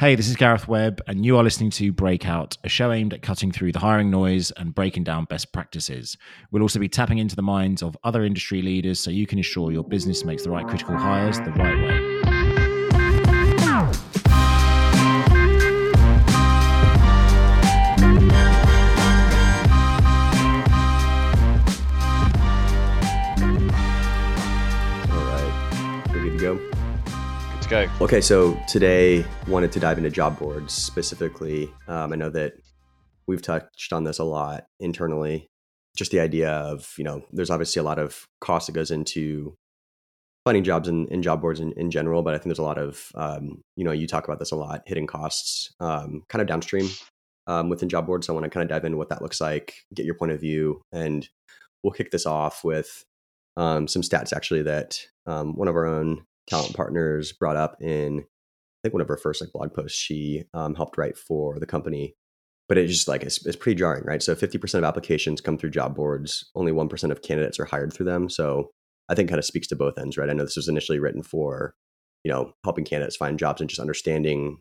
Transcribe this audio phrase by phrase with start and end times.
[0.00, 3.20] Hey, this is Gareth Webb, and you are listening to Breakout, a show aimed at
[3.20, 6.16] cutting through the hiring noise and breaking down best practices.
[6.50, 9.72] We'll also be tapping into the minds of other industry leaders so you can ensure
[9.72, 12.09] your business makes the right critical hires the right way.
[27.70, 27.88] Go.
[28.00, 31.72] Okay, so today wanted to dive into job boards specifically.
[31.86, 32.54] Um, I know that
[33.28, 35.46] we've touched on this a lot internally.
[35.96, 39.54] Just the idea of you know, there's obviously a lot of cost that goes into
[40.44, 42.78] finding jobs in, in job boards in, in general, but I think there's a lot
[42.78, 46.48] of um, you know, you talk about this a lot, hidden costs, um, kind of
[46.48, 46.88] downstream
[47.46, 48.26] um, within job boards.
[48.26, 50.32] So I want to kind of dive into what that looks like, get your point
[50.32, 51.28] of view, and
[51.84, 53.04] we'll kick this off with
[53.56, 58.18] um, some stats actually that um, one of our own talent partners brought up in
[58.18, 61.66] I think one of her first like blog posts she um, helped write for the
[61.66, 62.16] company.
[62.68, 64.22] But it's just like it's, it's pretty jarring, right?
[64.22, 66.48] So 50% of applications come through job boards.
[66.54, 68.30] Only 1% of candidates are hired through them.
[68.30, 68.70] So
[69.08, 70.30] I think kind of speaks to both ends, right?
[70.30, 71.74] I know this was initially written for,
[72.24, 74.58] you know, helping candidates find jobs and just understanding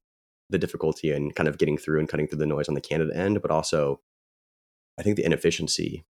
[0.50, 3.16] the difficulty and kind of getting through and cutting through the noise on the candidate
[3.16, 4.02] end, but also
[5.00, 6.04] I think the inefficiency,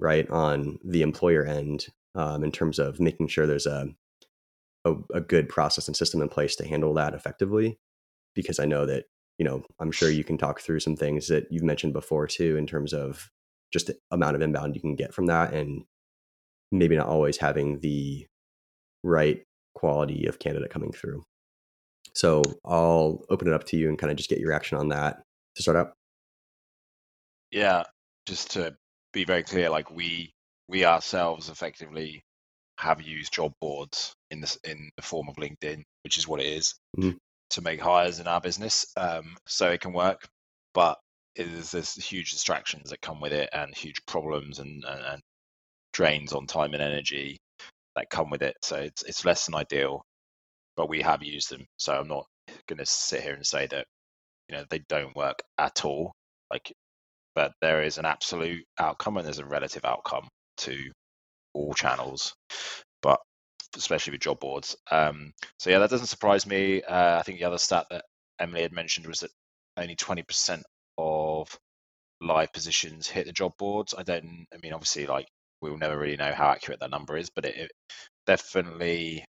[0.00, 3.88] right, on the employer end um, in terms of making sure there's a,
[4.84, 7.78] a a good process and system in place to handle that effectively.
[8.34, 9.04] Because I know that
[9.38, 12.56] you know I'm sure you can talk through some things that you've mentioned before too
[12.56, 13.30] in terms of
[13.72, 15.84] just the amount of inbound you can get from that and
[16.70, 18.26] maybe not always having the
[19.02, 19.42] right
[19.74, 21.24] quality of candidate coming through.
[22.14, 24.88] So I'll open it up to you and kind of just get your reaction on
[24.88, 25.22] that
[25.56, 25.94] to start out.
[27.50, 27.84] Yeah,
[28.26, 28.76] just to
[29.12, 30.32] be very clear, like we
[30.68, 32.24] we ourselves effectively
[32.84, 36.46] have used job boards in this in the form of LinkedIn, which is what it
[36.46, 37.16] is, Mhm.
[37.50, 38.86] to make hires in our business.
[38.96, 40.26] Um, so it can work,
[40.74, 40.98] but
[41.36, 45.22] is, there's huge distractions that come with it and huge problems and, and, and
[45.92, 47.38] drains on time and energy
[47.96, 48.56] that come with it.
[48.62, 50.02] So it's it's less than ideal,
[50.76, 51.66] but we have used them.
[51.78, 52.26] So I'm not
[52.68, 53.86] going to sit here and say that
[54.48, 56.12] you know they don't work at all.
[56.50, 56.72] Like,
[57.34, 60.28] but there is an absolute outcome and there's a relative outcome
[60.58, 60.92] to
[61.54, 62.34] all channels,
[63.02, 63.20] but
[63.76, 64.76] especially with job boards.
[64.90, 66.82] Um, so yeah, that doesn't surprise me.
[66.82, 68.04] Uh, I think the other stat that
[68.40, 69.30] Emily had mentioned was that
[69.76, 70.64] only 20%
[70.98, 71.48] of
[72.20, 73.94] live positions hit the job boards.
[73.96, 74.46] I don't.
[74.52, 75.28] I mean, obviously, like
[75.60, 77.70] we'll never really know how accurate that number is, but it, it
[78.26, 79.24] definitely,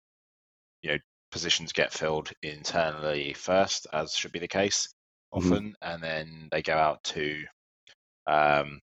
[0.83, 0.99] you know,
[1.33, 4.89] positions get filled internally first, as should be the case
[5.37, 5.61] Mhm.
[5.61, 7.45] often, and then they go out to
[8.27, 8.81] um,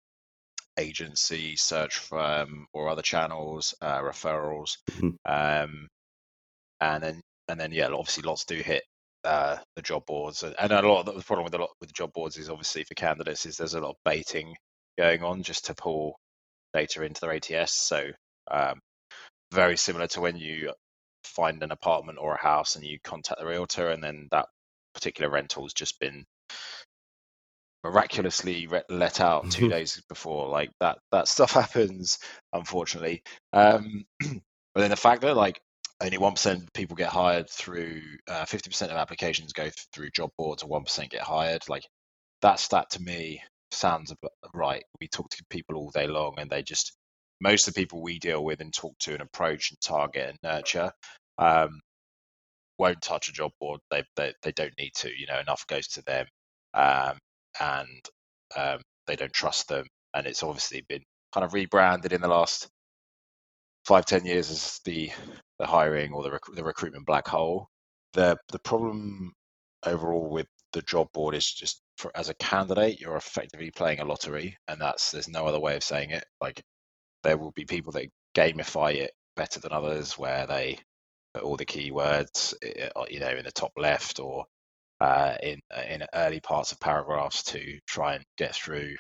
[0.78, 5.16] agency, search firm, or other channels, uh, referrals, Mhm.
[5.26, 5.88] um,
[6.82, 8.84] and then and then yeah, obviously lots do hit
[9.24, 11.90] uh, the job boards, and, and a lot of the problem with a lot with
[11.90, 14.56] the job boards is obviously for candidates is there's a lot of baiting
[14.98, 16.20] going on just to pull
[16.74, 17.74] data into their ATS.
[17.74, 18.10] So
[18.52, 18.80] um,
[19.54, 20.74] very similar to when you
[21.24, 24.48] find an apartment or a house and you contact the realtor, and then that
[24.94, 26.26] particular rental's just been
[27.86, 29.68] miraculously re- let out two Mhm.
[29.68, 30.50] days before.
[30.50, 32.20] Like that that stuff happens,
[32.54, 33.24] unfortunately.
[33.54, 35.62] Um, but then the fact that like
[36.02, 40.12] only one percent people get hired through uh, fifty percent of applications go th- through
[40.12, 41.68] job boards, and one percent get hired.
[41.70, 41.84] Like
[42.42, 44.14] that stat to me sounds
[44.54, 44.84] right.
[45.02, 46.94] We talk to people all day long, and they just
[47.42, 50.40] most of the people we deal with and talk to and approach and target and
[50.44, 50.92] nurture
[51.40, 51.82] um,
[52.78, 53.80] won't touch a job board.
[53.90, 55.10] They, they they don't need to.
[55.18, 56.28] You know, enough goes to them,
[56.74, 57.18] um,
[57.60, 58.10] and
[58.58, 59.86] um, they don't trust them.
[60.14, 62.70] And it's obviously been kind of rebranded in the last
[63.86, 65.12] five ten years as the
[65.60, 67.68] the hiring or the rec- the recruitment black hole.
[68.14, 69.34] The the problem
[69.86, 74.06] overall with the job board is just for as a candidate, you're effectively playing a
[74.06, 76.26] lottery, and that's there's no other way of saying it.
[76.42, 76.62] Like
[77.24, 80.80] there will be people that gamify it better than others, where they
[81.34, 84.46] put all the keywords, eh, eh, you know, in the top left or
[85.06, 88.96] uh, in in early parts of paragraphs to try and get through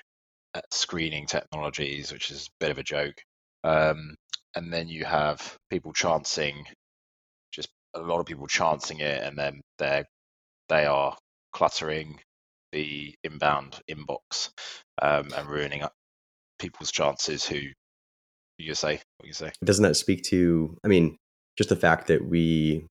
[0.53, 3.15] uh, screening technologies, which is a bit of a joke.
[3.63, 4.15] Um,
[4.55, 6.65] and then you have people chancing,
[7.51, 10.05] just a lot of people chancing it, and then they're
[10.69, 11.17] they are
[11.53, 12.19] cluttering
[12.71, 14.51] the inbound inbox
[15.01, 15.83] um, and ruining
[16.59, 17.45] people's chances.
[17.47, 17.59] Who
[18.59, 19.01] you say?
[19.17, 19.51] What you say?
[19.63, 21.17] Doesn't that speak to, I mean,
[21.57, 22.85] just the fact that we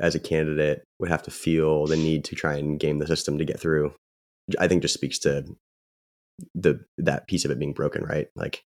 [0.00, 3.38] as a candidate would have to feel the need to try and game the system
[3.38, 3.94] to get through?
[4.58, 5.44] I think just speaks to
[6.54, 8.28] the that piece of it being broken, right?
[8.34, 8.62] Like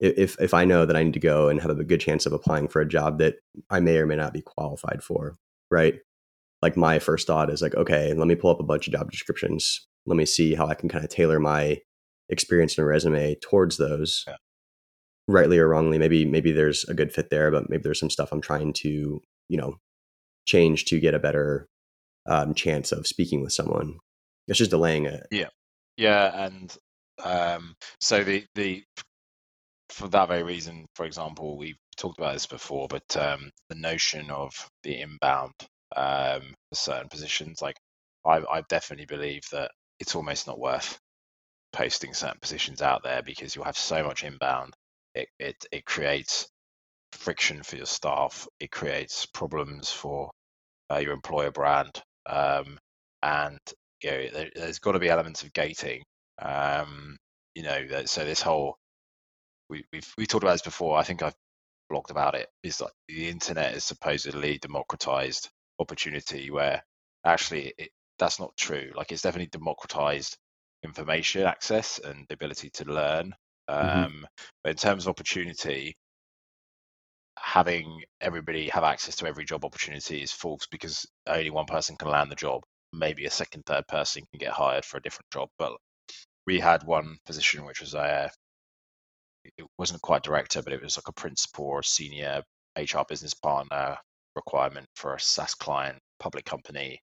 [0.00, 2.32] if if I know that I need to go and have a good chance of
[2.32, 3.36] applying for a job that
[3.68, 5.36] I may or may not be qualified for,
[5.70, 6.00] right?
[6.62, 9.10] like my first thought is like, okay, let me pull up a bunch of job
[9.10, 9.86] descriptions.
[10.06, 11.78] Let me see how I can kind of tailor my
[12.28, 14.24] experience and resume towards those.
[14.26, 14.36] Yeah.
[15.28, 18.32] Rightly or wrongly, maybe maybe there's a good fit there, but maybe there's some stuff
[18.32, 19.76] I'm trying to, you know,
[20.46, 21.68] change to get a better
[22.26, 23.98] um, chance of speaking with someone.
[24.48, 25.26] It's just delaying it.
[25.30, 25.48] Yeah,
[25.96, 26.76] yeah, and
[27.22, 28.82] um, so the the
[29.90, 34.30] for that very reason, for example, we've talked about this before, but um, the notion
[34.30, 34.52] of
[34.82, 35.52] the inbound
[35.96, 37.76] um, for certain positions, like
[38.24, 40.98] I, I definitely believe that it's almost not worth
[41.72, 44.74] posting certain positions out there because you'll have so much inbound.
[45.14, 46.48] It it it creates
[47.12, 48.46] friction for your staff.
[48.60, 50.30] It creates problems for
[50.90, 52.78] uh, your employer brand, um,
[53.22, 53.58] and
[54.02, 56.02] you know there, has got to be elements of gating.
[56.40, 57.16] Um,
[57.54, 58.76] you know, so this whole
[59.68, 60.98] we, we've we talked about this before.
[60.98, 61.34] I think I've
[61.92, 62.48] blogged about it.
[62.62, 65.48] Is like the internet is supposedly democratized
[65.78, 66.82] opportunity, where
[67.24, 68.92] actually it, that's not true.
[68.94, 70.36] Like it's definitely democratized
[70.84, 73.34] information access and the ability to learn.
[73.68, 74.04] Mm-hmm.
[74.04, 74.26] Um,
[74.64, 75.94] But in terms of opportunity,
[77.50, 82.08] having everybody have access to every job opportunity is false because only one person can
[82.08, 82.62] land the job.
[82.92, 85.48] Maybe a second, third person can get hired for a different job.
[85.58, 85.72] But
[86.46, 88.30] we had one position which was a
[89.58, 92.42] it wasn't quite director, but it was like a principal or senior
[92.78, 93.96] HR business partner
[94.36, 97.00] requirement for a SaaS client, public company.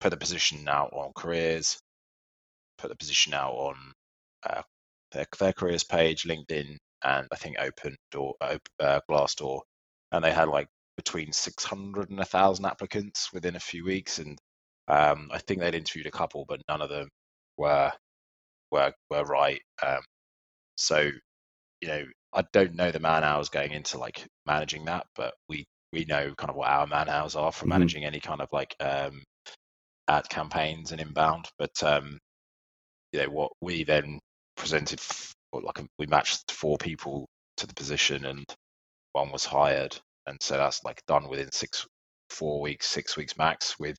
[0.00, 1.78] Put the position out on careers,
[2.78, 3.76] put the position out on
[4.50, 4.62] uh,
[5.12, 9.60] their, their careers page, LinkedIn, and I think Open Door, uh, Glassdoor,
[10.12, 14.38] and they had like between 600 and 1,000 applicants within a few weeks, and
[14.88, 17.08] um, I think they'd interviewed a couple, but none of them
[17.58, 17.92] were
[18.72, 19.62] were were right.
[19.82, 20.02] Um,
[20.76, 21.10] so
[21.82, 22.04] you know,
[22.34, 26.34] I don't know the man hours going into like managing that, but we we know
[26.36, 27.68] kind of what our man hours are for Mhm.
[27.68, 29.24] managing any kind of like um,
[30.08, 31.48] ad campaigns and inbound.
[31.58, 32.18] But um,
[33.12, 34.20] you know what we then
[34.56, 35.00] presented,
[35.52, 37.26] like we matched four people
[37.58, 38.44] to the position, and
[39.16, 41.86] one was hired, and so that's like done within six,
[42.30, 43.96] four weeks, six weeks max with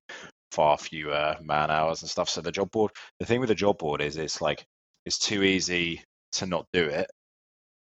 [0.51, 2.29] far fewer man hours and stuff.
[2.29, 4.65] So the job board, the thing with the job board is it's like
[5.05, 6.03] it's too easy
[6.33, 7.09] to not do it,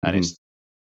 [0.03, 0.17] and Mhm.
[0.17, 0.37] it's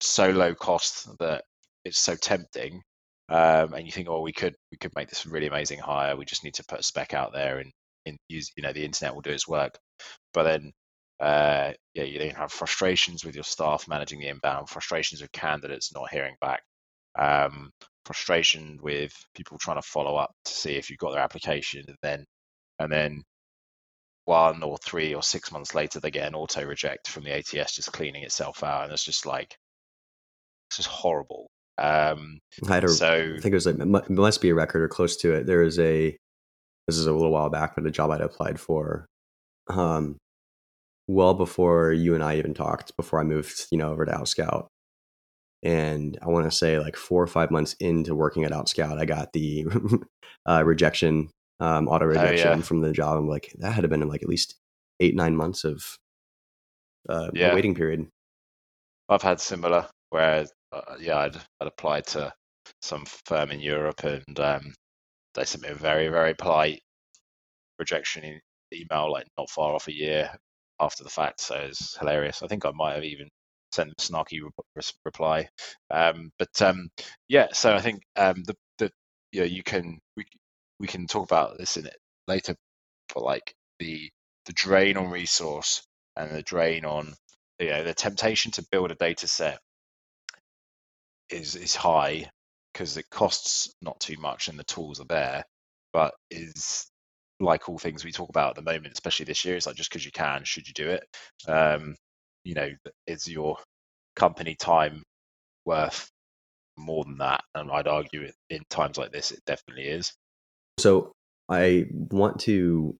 [0.01, 1.45] so low cost that
[1.85, 2.83] it's so tempting.
[3.31, 6.17] Um, and you think, oh, we could we could make this really amazing hire.
[6.17, 7.71] We just need to put a spec out there and,
[8.07, 9.79] and use, you know, the internet will do its work.
[10.35, 10.73] But then,
[11.21, 15.93] uh, yeah, you then have frustrations with your staff managing the inbound, frustrations with candidates
[15.93, 16.63] not hearing back,
[17.19, 17.71] um,
[18.05, 21.97] frustration with people trying to follow up to see if you've got their application, and
[22.03, 22.25] then
[22.79, 23.23] and then
[24.25, 27.75] one or three or six months later they get an auto reject from the ATS
[27.75, 29.57] just cleaning itself out, and it's just like
[30.69, 31.51] it's just horrible.
[31.79, 34.83] Um, I had a, so I think it was like it must be a record
[34.83, 35.47] or close to it.
[35.47, 36.17] There is a
[36.87, 39.07] this is a little while back, but a job I'd applied for,
[39.69, 40.17] um,
[41.09, 44.69] well before you and I even talked, before I moved, you know, over to Outscout.
[45.63, 49.05] And I want to say like four or five months into working at Outscout, I
[49.07, 49.67] got the
[50.47, 52.63] uh, rejection, um, auto rejection Oh, yeah.
[52.63, 53.19] from the job.
[53.19, 54.55] I'm like, that had to been like at least
[55.01, 55.99] eight, nine months of
[57.09, 57.55] uh, Yeah.
[57.55, 58.07] waiting period.
[59.09, 62.33] I've had similar where uh, yeah I'd, I'd applied to
[62.83, 64.75] some firm in Europe and um,
[65.35, 66.81] they sent me a very very polite
[67.79, 68.41] rejection
[68.73, 70.31] email like not far off a year
[70.81, 72.43] after the fact so it's hilarious.
[72.43, 73.29] I think I might have even
[73.73, 75.49] sent a snarky re- reply.
[75.91, 76.89] Um, but um,
[77.29, 78.91] yeah so I think um, the the
[79.33, 80.25] you know you can we
[80.81, 81.97] we can talk about this in it
[82.29, 82.55] later
[83.15, 84.11] but like the
[84.47, 85.83] the drain on resource
[86.17, 87.15] and the drain on
[87.59, 89.59] you know the temptation to build a data set
[91.31, 92.31] is is high
[92.73, 95.45] because it costs not too much and the tools are there,
[95.93, 96.87] but is
[97.41, 99.91] like all things we talk about at the moment, especially this year, it's like just
[99.91, 101.05] because you can, should you do it?
[101.47, 101.95] Um,
[102.45, 102.71] you know,
[103.07, 103.57] is your
[104.17, 105.03] company time
[105.65, 106.09] worth
[106.77, 107.43] more than that?
[107.55, 110.13] And I'd argue in times like this, it definitely is.
[110.79, 111.13] So
[111.49, 112.97] I want to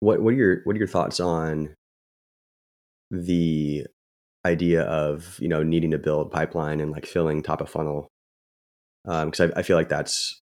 [0.00, 1.74] what what are your what are your thoughts on
[3.10, 3.86] the
[4.46, 8.08] idea of you know needing to build pipeline and like filling top of funnel?
[9.04, 10.40] Because I, I feel like that's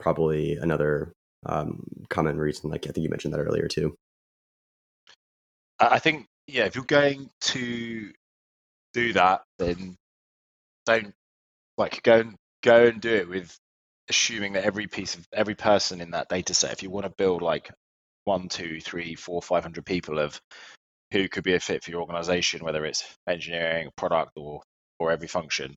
[0.00, 1.12] probably another
[1.46, 2.70] um, common reason.
[2.70, 3.96] Like I think you mentioned that earlier too.
[5.78, 8.12] I think, yeah, if you're going to
[8.92, 9.96] do that, then
[10.84, 11.14] don't
[11.78, 13.56] like go and go and do it with
[14.08, 17.12] assuming that every piece of every person in that data set, if you want to
[17.16, 17.70] build like
[18.24, 20.38] one, two, three, four, five hundred people of
[21.12, 24.62] who could be a fit for your organization, whether it's engineering, product, or
[24.98, 25.74] or every function,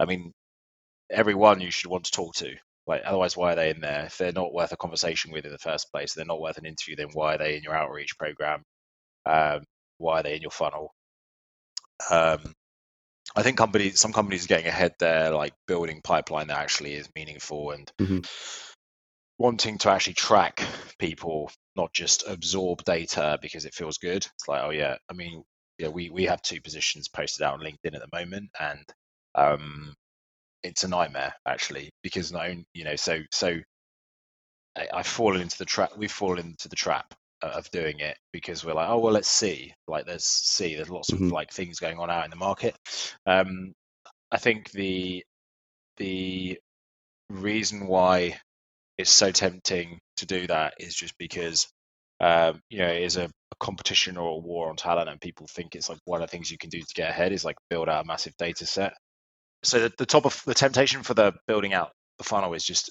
[0.00, 0.32] I mean,
[1.10, 2.54] everyone you should want to talk to.
[2.86, 4.06] Like, otherwise, why are they in there?
[4.06, 6.66] If they're not worth a conversation with in the first place, they're not worth an
[6.66, 6.96] interview.
[6.96, 8.62] Then why are they in your outreach program?
[9.24, 9.64] Um,
[9.98, 10.92] why are they in your funnel?
[12.10, 12.54] Um,
[13.36, 17.08] I think companies, some companies are getting ahead there, like building pipeline that actually is
[17.14, 18.18] meaningful and mm-hmm.
[19.38, 20.62] wanting to actually track
[20.98, 24.26] people, not just absorb data because it feels good.
[24.26, 25.44] It's like, oh yeah, I mean,
[25.78, 28.84] yeah, we we have two positions posted out on LinkedIn at the moment, and
[29.34, 29.94] um,
[30.62, 33.58] it's a nightmare actually because not only, you know, so so
[34.76, 35.92] I, I've fallen into the trap.
[35.96, 39.74] We've fallen into the trap of doing it because we're like, oh well, let's see.
[39.88, 40.76] Like, there's see.
[40.76, 41.26] There's lots Mhm.
[41.26, 42.76] of like things going on out in the market.
[43.26, 43.72] Um,
[44.32, 45.24] I think the
[45.98, 46.58] the
[47.30, 48.40] reason why
[48.98, 51.68] it's so tempting to do that is just because
[52.20, 55.46] um, you know it is a, a competition or a war on talent, and people
[55.48, 57.56] think it's like one of the things you can do to get ahead is like
[57.70, 58.94] build out a massive data set.
[59.64, 62.90] So the, the top of the temptation for the building out the funnel is just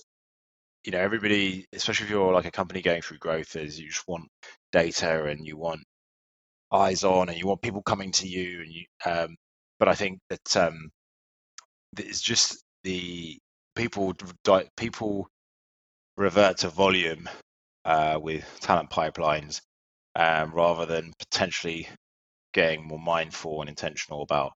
[0.86, 4.08] you know everybody especially if you're like a company going through growth is you just
[4.10, 4.26] want
[4.74, 5.82] data and you want
[6.74, 9.36] eyes on and you want people coming to you and you um
[9.80, 10.90] but i think that um
[11.98, 13.38] it's just the
[13.76, 14.14] people
[14.78, 15.28] people
[16.18, 17.30] revert to volume
[17.86, 19.62] uh with talent pipelines
[20.16, 21.88] um rather than potentially
[22.54, 24.54] getting more mindful and intentional about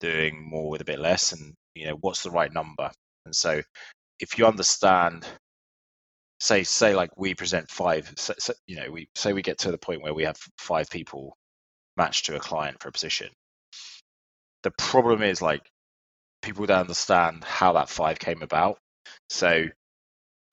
[0.00, 2.90] doing more with a bit less and you know what's the right number?
[3.26, 3.62] And so
[4.20, 5.26] if you understand
[6.40, 9.70] say say like we present five so, so, you know we say we get to
[9.72, 11.36] the point where we have five people
[11.96, 13.28] matched to a client for a position
[14.62, 15.62] the problem is like
[16.42, 18.78] people don't understand how that five came about.
[19.30, 19.66] So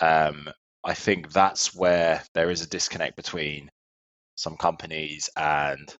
[0.01, 0.49] um
[0.83, 3.69] i think that's where there is a disconnect between
[4.35, 5.95] some companies and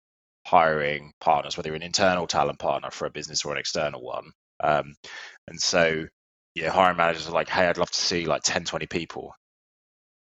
[0.45, 4.31] hiring partners whether you're an internal talent partner for a business or an external one
[4.63, 4.95] um
[5.47, 6.05] and so
[6.55, 9.33] yeah hiring managers are like hey i'd love to see like 10 20 people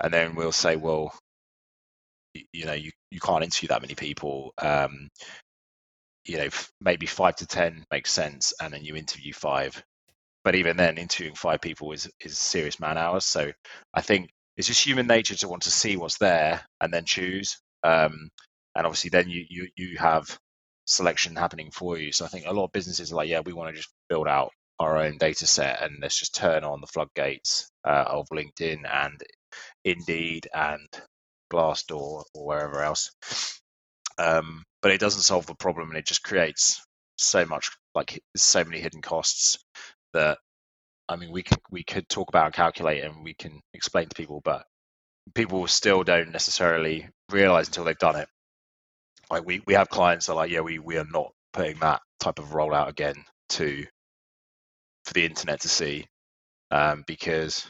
[0.02, 1.14] and then we'll say, well,
[2.34, 4.54] you, you know, you, you can't interview that many people.
[4.60, 5.10] Um,
[6.26, 9.82] you know, f- maybe five to ten makes sense, and then you interview five.
[10.44, 13.26] But even then, interviewing five people is is serious man hours.
[13.26, 13.52] So
[13.94, 17.60] I think it's just human nature to want to see what's there and then choose.
[17.84, 18.30] Um,
[18.76, 20.38] and obviously, then you you you have
[20.86, 22.12] selection happening for you.
[22.12, 24.28] So I think a lot of businesses are like, yeah, we want to just build
[24.28, 28.80] out our own data set and let's just turn on the floodgates uh, of LinkedIn
[28.92, 29.22] and
[29.86, 30.88] Indeed and
[31.54, 33.12] Glassdoor or wherever else.
[34.18, 36.82] Um, but it doesn't solve the problem, and it just creates
[37.18, 39.60] so much like so many hidden costs
[40.14, 40.40] that
[41.10, 44.16] I mean we can we could talk about and calculate and we can explain to
[44.16, 44.66] people, but
[45.36, 48.28] people still don't necessarily realize until they've done it.
[49.32, 52.02] Like we we have clients that are like, yeah, we we are not putting that
[52.20, 53.16] type of rollout again
[53.50, 53.86] to
[55.06, 56.06] for the internet to see
[56.72, 57.68] um, because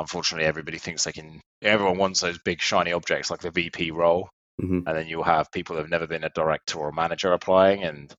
[0.00, 4.28] unfortunately everybody thinks they can everyone wants those big shiny objects like the vp role
[4.60, 4.82] Mhm.
[4.86, 7.84] and then you'll have people that have never been a director or a manager applying
[7.84, 8.12] and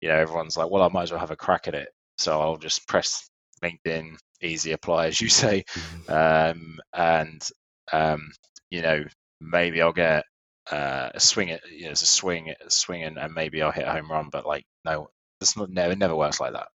[0.00, 2.40] you know everyone's like well i might as well have a crack at it so
[2.40, 3.28] i'll just press
[3.62, 5.64] linkedin easy apply as you say
[6.08, 7.48] um, and
[7.92, 8.30] um,
[8.70, 9.02] you know
[9.40, 10.24] maybe i'll get
[10.70, 13.70] uh, a swing it you know it's a swing a swing and, and maybe i'll
[13.70, 15.08] hit a home run but like no
[15.40, 16.68] it's not never it never works like that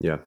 [0.00, 0.18] Yeah.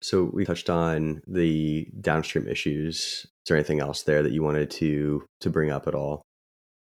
[0.00, 2.96] So we touched on the downstream issues.
[3.24, 6.22] Is there anything else there that you wanted to to bring up at all?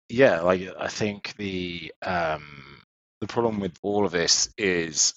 [0.08, 2.82] yeah like i think the um
[3.20, 5.14] the problem with all of this is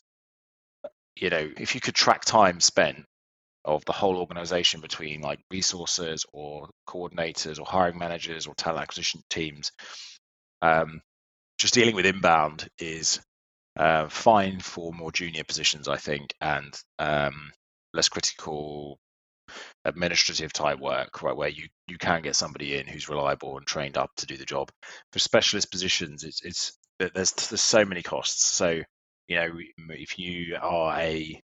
[1.16, 3.04] you know if you could track time spent
[3.66, 9.22] of the whole organization between like resources or coordinators or hiring managers or talent acquisition
[9.30, 9.72] teams
[10.62, 11.02] um
[11.58, 13.20] just dealing with inbound is
[13.78, 17.52] uh, fine for more junior positions i think and um
[17.94, 19.00] less critical
[19.86, 23.98] administrative type work, right, where you you can get somebody in who's reliable and trained
[23.98, 24.70] up to do the job.
[25.12, 28.44] For specialist positions, it's it's there's there's so many costs.
[28.44, 28.82] So
[29.28, 29.50] you know,
[29.90, 31.40] if you are a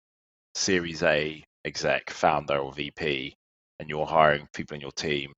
[0.55, 3.35] Series A exec, founder, or VP,
[3.79, 5.33] and you're hiring people in your team,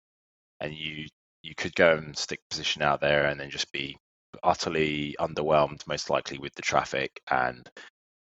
[0.59, 1.07] and you
[1.43, 3.97] you could go and stick position out there and then just be
[4.43, 7.69] utterly underwhelmed, most likely with the traffic and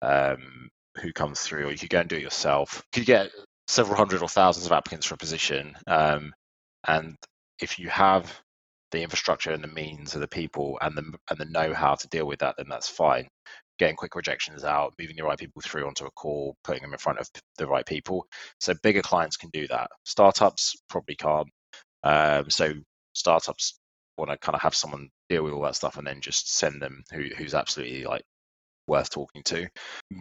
[0.02, 0.70] um,
[1.02, 2.84] who comes through, or you could go and do it yourself.
[2.96, 3.32] You could get
[3.68, 6.34] several hundred or thousands of applicants for a position, um,
[6.88, 7.16] and
[7.62, 8.42] if you have
[8.92, 12.26] the infrastructure and the means of the people and the and the know-how to deal
[12.26, 13.28] with that, then that's fine.
[13.78, 17.00] Getting quick rejections out, moving the right people through onto a call, putting them in
[17.00, 18.26] front of the right people.
[18.60, 19.90] So bigger clients can do that.
[20.06, 21.48] Startups probably can't.
[22.04, 22.74] Um, so
[23.20, 23.80] startups
[24.18, 26.82] want to kind of have someone deal with all that stuff and then just send
[26.82, 28.24] them who who's absolutely like
[28.88, 29.68] worth talking to.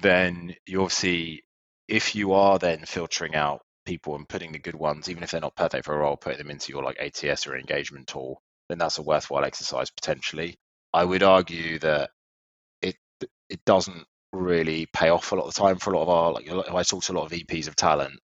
[0.03, 1.43] Then you obviously,
[1.89, 5.41] if you are then filtering out people and putting the good ones, even if they're
[5.41, 8.79] not perfect for a role, putting them into your like ATS or engagement tool, then
[8.79, 10.55] that's a worthwhile exercise potentially.
[10.93, 12.11] I would argue that
[12.83, 12.97] it
[13.49, 16.33] it doesn't really pay off a lot of the time for a lot of our
[16.35, 18.21] like I talk to a lot of VPs of talent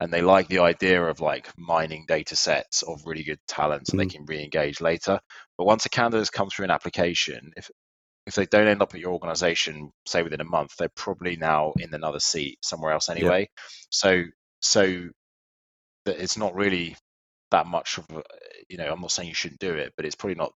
[0.00, 3.92] and they like the idea of like mining data sets of really good talent so
[3.92, 3.98] mm-hmm.
[3.98, 5.18] they can re-engage later.
[5.56, 7.70] But once a candidate has come through an application, if
[8.26, 11.72] if they don't end up at your organization, say within a month, they're probably now
[11.78, 13.42] in another seat somewhere else anyway.
[13.42, 13.62] Yeah.
[13.90, 14.24] So
[14.60, 15.08] so
[16.06, 16.96] it's not really
[17.50, 18.22] that much of a,
[18.68, 20.52] you know i'm not saying you shouldn't do it but it's probably not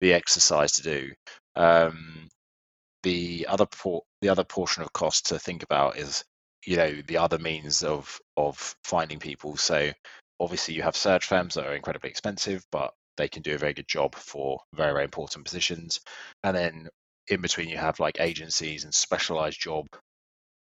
[0.00, 1.10] the exercise to do
[1.56, 2.28] um,
[3.02, 6.24] the other por- the other portion of cost to think about is
[6.68, 9.56] you know the other means of of finding people.
[9.56, 9.90] So
[10.38, 13.72] obviously you have search firms that are incredibly expensive but they can do a very
[13.72, 16.00] good job for very very important positions.
[16.44, 16.88] And then
[17.28, 19.86] in between you have like agencies and specialized job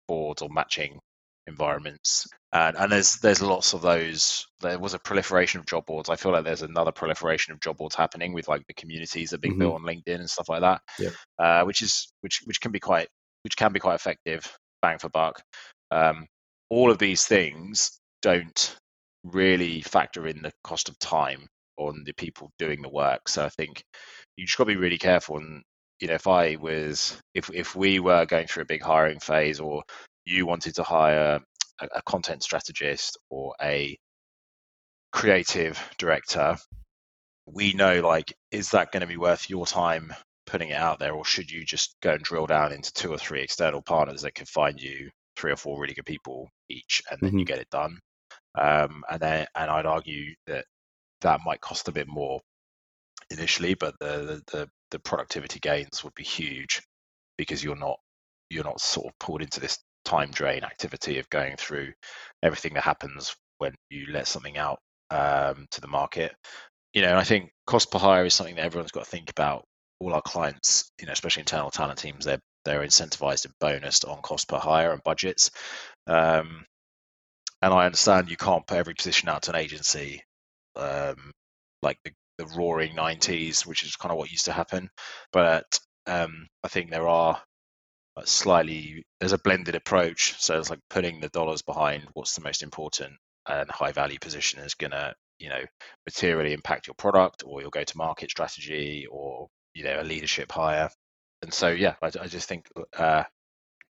[0.06, 1.00] boards or matching
[1.48, 2.28] environments.
[2.52, 4.46] And and there's there's lots of those.
[4.60, 6.08] There was a proliferation of job boards.
[6.08, 9.36] I feel like there's another proliferation of job boards happening with like the communities that
[9.36, 9.62] are being mm-hmm.
[9.62, 11.10] built on linkedin and stuff like that yeah.
[11.40, 13.08] uh, which is which which can be quite
[13.42, 15.42] which can be quite effective bang for buck
[15.90, 16.26] um,
[16.70, 18.76] all of these things don't
[19.24, 23.28] really factor in the cost of time on the people doing the work.
[23.28, 23.82] So i think
[24.36, 25.62] you just got to be really careful and
[26.00, 29.60] you know if i was if if we were going through a big hiring phase
[29.60, 29.82] or
[30.24, 31.40] you wanted to hire
[31.80, 33.96] a, a content strategist or a
[35.10, 36.56] creative director,
[37.46, 40.12] we know like is that going to be worth your time
[40.46, 43.18] putting it out there or should you just go and drill down into two or
[43.18, 47.18] three external partners that can find you three or four really good people each and
[47.20, 47.38] then mm-hmm.
[47.38, 47.98] you get it done
[48.58, 50.64] um, and then and i'd argue that
[51.20, 52.40] that might cost a bit more
[53.30, 56.80] initially but the, the the productivity gains would be huge
[57.36, 57.98] because you're not
[58.50, 61.92] you're not sort of pulled into this time drain activity of going through
[62.42, 64.78] everything that happens when you let something out
[65.10, 66.34] um, to the market.
[66.94, 69.64] You know, I think cost per hire is something that everyone's got to think about.
[70.00, 74.22] All our clients, you know, especially internal talent teams, they're they're incentivized and bonused on
[74.22, 75.50] cost per hire and budgets.
[76.06, 76.64] Um,
[77.62, 80.22] and I understand you can't put every position out to an agency
[80.76, 81.32] um,
[81.82, 84.90] like the, the roaring 90s, which is kind of what used to happen.
[85.32, 87.40] But um, I think there are
[88.24, 92.62] slightly there's a blended approach so it's like putting the dollars behind what's the most
[92.62, 93.12] important
[93.48, 95.62] and high value position is going to you know
[96.06, 100.50] materially impact your product or your go to market strategy or you know a leadership
[100.50, 100.90] hire
[101.42, 103.24] and so yeah i, I just think uh,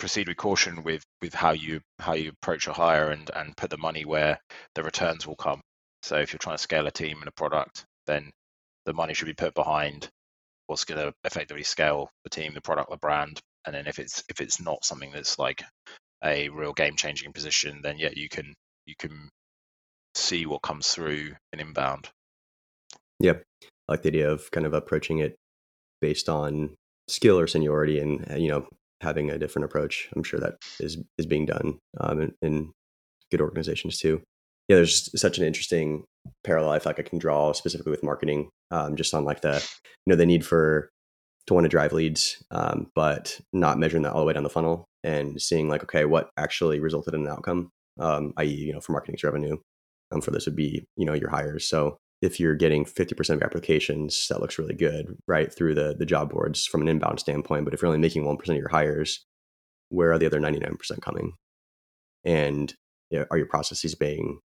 [0.02, 3.70] proceed with caution with with how you how you approach a hire and and put
[3.70, 4.40] the money where
[4.74, 5.60] the returns will come.
[6.02, 8.32] So if you're trying to scale a team and a product then
[8.84, 10.08] the money should be put behind
[10.66, 13.38] what's going to effectively scale the team the product the brand.
[13.64, 15.62] And then if it's if it's not something that's like
[16.24, 18.54] a real game changing position then yeah you can
[18.86, 19.28] you can
[20.16, 22.08] see what comes through in inbound.
[23.20, 23.44] Yep.
[23.62, 25.36] I like the idea of kind of approaching it
[26.00, 26.74] based on
[27.08, 28.66] skill or seniority and uh, you know
[29.00, 32.72] having a different approach i'm sure that is is being done um, in, in
[33.30, 34.22] good organizations too
[34.68, 36.04] yeah there's such an interesting
[36.44, 39.54] parallel i feel like i can draw specifically with marketing um, just on like the
[40.06, 40.90] you know the need for
[41.46, 44.50] to want to drive leads, um, but not measuring that all the way down the
[44.50, 48.80] funnel and seeing like, okay, what actually resulted in an outcome, um, i.e., you know,
[48.80, 49.56] for marketing's revenue.
[50.12, 51.66] Um, for this would be, you know, your hires.
[51.66, 56.06] So if you're getting 50% of applications, that looks really good, right, through the the
[56.06, 57.64] job boards from an inbound standpoint.
[57.64, 59.24] But if you're only making 1% of your hires,
[59.90, 61.34] where are the other 99% coming?
[62.24, 62.72] And
[63.10, 64.38] you know, are your processes being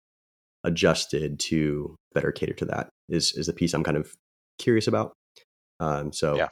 [0.62, 2.88] adjusted to better cater to that?
[3.08, 4.14] Is is the piece I'm kind of
[4.58, 5.12] curious about.
[5.80, 6.48] Um, so yeah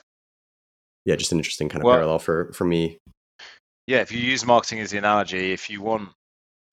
[1.04, 2.98] yeah, just an interesting kind of well, parallel for for me.
[3.86, 6.10] Yeah, if you use marketing as the analogy, if you want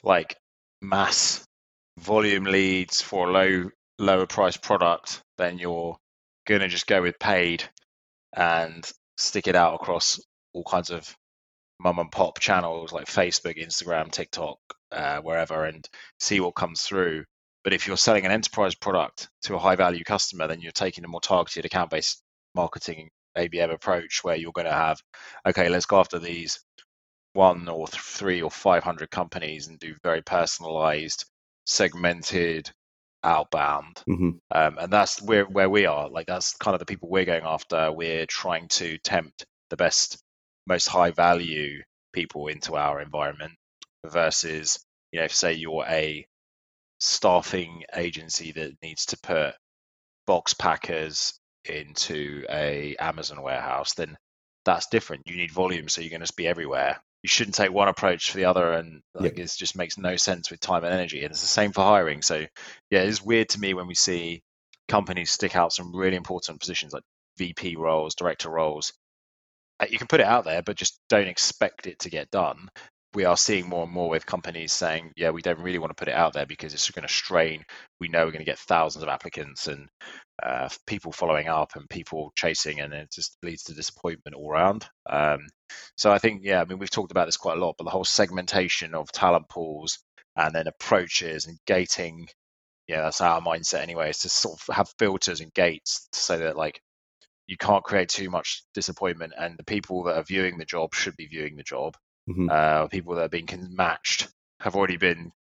[0.03, 0.35] like
[0.81, 1.43] mass
[1.99, 5.97] volume leads for low lower price product, then you're
[6.47, 7.63] going to just go with paid
[8.35, 10.19] and stick it out across
[10.53, 11.15] all kinds of
[11.79, 14.57] mum and pop channels like Facebook, Instagram, TikTok,
[14.91, 15.87] uh, wherever, and
[16.19, 17.25] see what comes through.
[17.63, 21.03] But if you're selling an enterprise product to a high value customer, then you're taking
[21.03, 22.21] a more targeted account based
[22.55, 25.01] marketing ABM approach where you're going to have,
[25.45, 26.59] okay, let's go after these
[27.33, 31.25] one or th- three or 500 companies and do very personalized,
[31.65, 32.71] segmented
[33.23, 34.01] outbound.
[34.07, 34.29] Mm-hmm.
[34.51, 36.09] Um, and that's where, where we are.
[36.09, 37.91] Like, that's kind of the people we're going after.
[37.91, 40.17] We're trying to tempt the best,
[40.67, 41.81] most high value
[42.13, 43.53] people into our environment
[44.05, 44.79] versus,
[45.11, 46.25] you know, if say you're a
[46.99, 49.53] staffing agency that needs to put
[50.27, 54.17] box packers into a Amazon warehouse, then
[54.65, 55.23] that's different.
[55.25, 57.01] You need volume, so you're going to be everywhere.
[57.23, 60.49] You shouldn't take one approach for the other, and like it just makes no sense
[60.49, 61.23] with time and energy.
[61.23, 62.21] And it's the same for hiring.
[62.21, 62.45] So
[62.89, 64.41] yeah, it's weird to me when we see
[64.87, 67.03] companies stick out some really important positions like
[67.37, 68.93] VP roles, director roles.
[69.79, 72.69] Uh, you can put it out there, but just don't expect it to get done
[73.15, 75.95] we are seeing more and more with companies saying, yeah, we don't really want to
[75.95, 77.63] put it out there because it's going to strain.
[77.99, 79.87] We know we're going to get thousands of applicants and
[80.43, 84.85] uh, people following up and people chasing, and it just leads to disappointment all around.
[85.09, 85.47] Um,
[85.97, 87.89] so I think, yeah, I mean, we've talked about this quite a lot, but the
[87.89, 89.99] whole segmentation of talent pools
[90.35, 92.27] and then approaches and gating,
[92.87, 96.55] yeah, that's our mindset anyway, is to sort of have filters and gates so that
[96.55, 96.79] like
[97.47, 101.15] you can't create too much disappointment, and the people that are viewing the job should
[101.17, 101.95] be viewing the job
[102.29, 102.47] mm-hmm.
[102.49, 104.27] uh, people that are being matched
[104.59, 105.31] have already been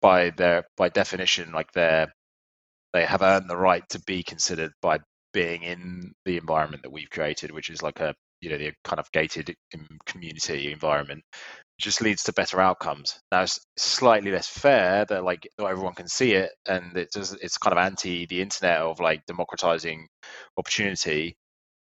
[0.00, 2.12] by their by definition like they're
[2.92, 4.98] they have earned the right to be considered by
[5.32, 9.00] being in the environment that we've created which is like a you know the kind
[9.00, 9.54] of gated
[10.06, 11.22] community environment
[11.78, 16.08] just leads to better outcomes now it's slightly less fair that like not everyone can
[16.08, 20.06] see it and it does it's kind of anti the internet of like democratizing
[20.56, 21.36] opportunity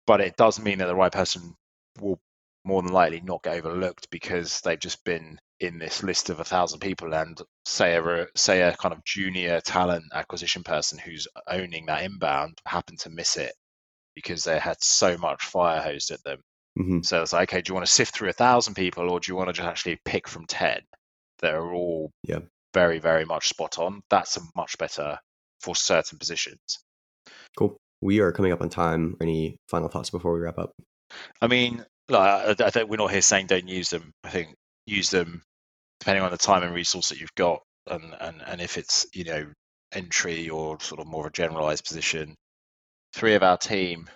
[0.07, 1.53] but it does mean that the right person
[2.01, 2.19] will
[2.65, 6.43] more than likely not get overlooked because they've just been in this list of a
[6.43, 11.85] thousand people and say a say a kind of junior talent acquisition person who's owning
[11.85, 13.53] that inbound happened to miss it
[14.15, 16.39] because they had so much fire hosed at them.
[16.77, 17.01] Mm-hmm.
[17.01, 19.31] So it's like, okay, do you want to sift through a thousand people or do
[19.31, 20.81] you want to just actually pick from ten
[21.39, 22.39] that are all yeah.
[22.73, 24.01] very, very much spot on?
[24.09, 25.17] That's a much better
[25.61, 26.79] for certain positions.
[27.57, 27.77] Cool.
[28.01, 29.15] We are coming up on time.
[29.21, 30.73] Any final thoughts before we wrap up?
[31.41, 34.11] I mean, like I, I think we're not here saying don't use them.
[34.23, 35.41] I think use them
[35.99, 39.23] depending on the time and resource that you've got, and and and if it's you
[39.23, 39.47] know
[39.91, 42.35] entry or sort of more of a generalized position.
[43.13, 44.09] Three of our team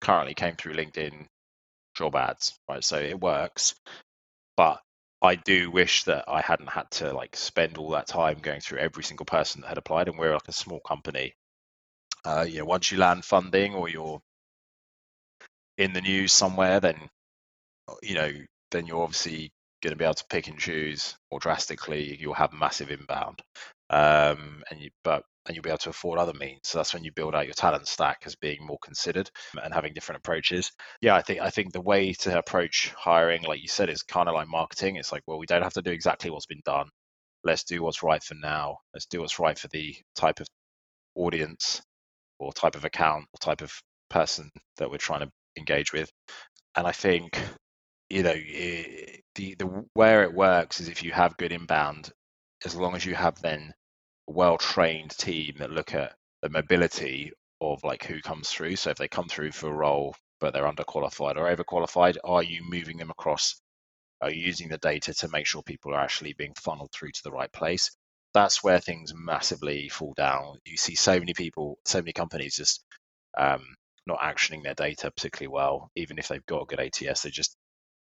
[0.00, 1.26] currently came through LinkedIn
[1.94, 2.82] job ads, right?
[2.82, 3.74] So it works,
[4.56, 4.80] but
[5.22, 8.78] I do wish that I hadn't had to like spend all that time going through
[8.78, 11.34] every single person that had applied, and we're like a small company.
[12.24, 14.20] Uh, you know, once you land funding or you're
[15.78, 17.08] in the news somewhere, then
[18.02, 18.30] you know,
[18.70, 19.50] then you're obviously
[19.82, 22.16] going to be able to pick and choose more drastically.
[22.18, 23.40] You'll have massive inbound,
[23.90, 26.60] um, and you but and you'll be able to afford other means.
[26.64, 29.30] So that's when you build out your talent stack as being more considered
[29.62, 30.72] and having different approaches.
[31.00, 34.28] Yeah, I think I think the way to approach hiring, like you said, is kind
[34.28, 34.96] of like marketing.
[34.96, 36.88] It's like, well, we don't have to do exactly what's been done.
[37.44, 38.78] Let's do what's right for now.
[38.92, 40.48] Let's do what's right for the type of
[41.14, 41.82] audience
[42.38, 43.72] or type of account or type of
[44.10, 46.10] person that we're trying to engage with.
[46.76, 47.38] And I think,
[48.10, 52.10] you know, the the where it works is if you have good inbound,
[52.64, 53.72] as long as you have then
[54.28, 58.76] a well trained team that look at the mobility of like who comes through.
[58.76, 62.62] So if they come through for a role but they're underqualified or overqualified, are you
[62.68, 63.60] moving them across?
[64.20, 67.22] Are you using the data to make sure people are actually being funneled through to
[67.24, 67.90] the right place?
[68.34, 70.58] That's where things massively fall down.
[70.66, 72.84] You see so many people, so many companies just
[73.38, 73.64] um,
[74.06, 77.22] not actioning their data particularly well, even if they've got a good ATS.
[77.22, 77.56] They just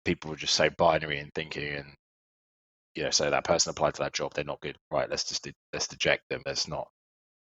[0.04, 1.94] people would just say binary and thinking, and
[2.94, 4.76] you know, say that person applied to that job, they're not good.
[4.90, 5.08] Right?
[5.08, 6.42] Let's just let's deject them.
[6.46, 6.88] Let's not.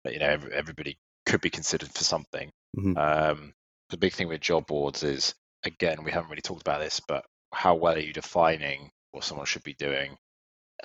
[0.04, 2.50] But you know, every, everybody could be considered for something.
[2.76, 2.96] Mm-hmm.
[2.96, 3.52] Um,
[3.90, 7.24] the big thing with job boards is again, we haven't really talked about this, but
[7.52, 10.16] how well are you defining what someone should be doing?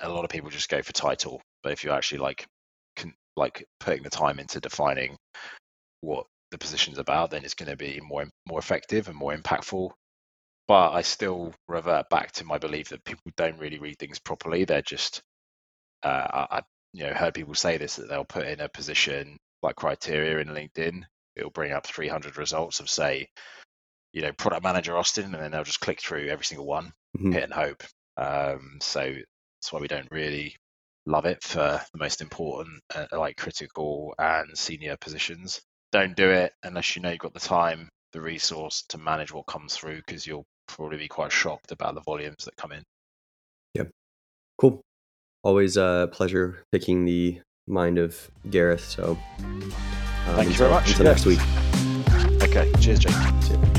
[0.00, 2.46] A lot of people just go for title, but if you actually like,
[2.96, 5.16] can, like putting the time into defining
[6.00, 9.90] what the position's about, then it's going to be more more effective and more impactful.
[10.68, 14.64] But I still revert back to my belief that people don't really read things properly.
[14.64, 15.22] They're just,
[16.04, 16.62] uh, I
[16.92, 20.48] you know heard people say this that they'll put in a position like criteria in
[20.48, 21.02] LinkedIn.
[21.34, 23.28] It'll bring up 300 results of say,
[24.12, 27.32] you know, product manager Austin, and then they'll just click through every single one, mm-hmm.
[27.32, 27.82] hit and hope.
[28.16, 30.56] Um, so that's why we don't really
[31.06, 35.62] love it for the most important, uh, like critical and senior positions
[35.92, 39.46] don't do it unless you know you've got the time, the resource to manage what
[39.46, 42.82] comes through because you'll probably be quite shocked about the volumes that come in.
[43.74, 43.90] Yep.
[44.58, 44.80] Cool.
[45.44, 48.84] Always a pleasure picking the mind of Gareth.
[48.84, 49.72] So um,
[50.36, 50.88] thank you very much.
[50.90, 51.12] Until yeah.
[51.12, 51.40] next week.
[52.42, 52.72] Okay.
[52.80, 53.71] Cheers, Jake.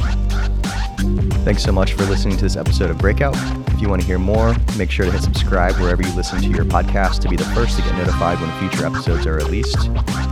[1.43, 3.35] Thanks so much for listening to this episode of Breakout.
[3.73, 6.47] If you want to hear more, make sure to hit subscribe wherever you listen to
[6.47, 9.89] your podcast to be the first to get notified when future episodes are released.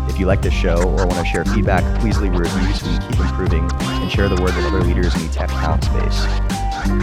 [0.08, 2.90] If you like this show or want to share feedback, please leave a review so
[2.90, 6.26] we keep improving and share the word with other leaders in the tech talent space.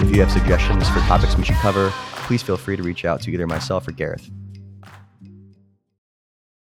[0.02, 1.90] If you have suggestions for topics we should cover,
[2.26, 4.30] please feel free to reach out to either myself or Gareth.